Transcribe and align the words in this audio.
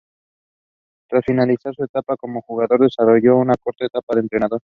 Tras 1.09 1.23
finalizar 1.23 1.75
su 1.75 1.83
etapa 1.83 2.15
como 2.17 2.41
jugador, 2.41 2.79
desarrolló 2.79 3.37
una 3.37 3.53
corta 3.63 3.85
etapa 3.85 4.03
como 4.13 4.21
entrenador. 4.21 4.59